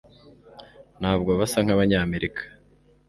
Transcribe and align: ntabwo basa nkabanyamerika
ntabwo 0.99 1.31
basa 1.39 1.57
nkabanyamerika 1.63 2.41